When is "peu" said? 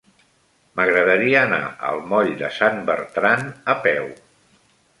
3.87-4.13